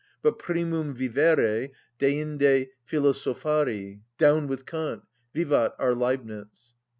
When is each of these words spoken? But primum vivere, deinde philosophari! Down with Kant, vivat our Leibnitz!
But 0.23 0.39
primum 0.39 0.95
vivere, 0.95 1.69
deinde 1.99 2.69
philosophari! 2.89 4.01
Down 4.17 4.47
with 4.47 4.65
Kant, 4.65 5.03
vivat 5.35 5.75
our 5.77 5.93
Leibnitz! 5.93 6.73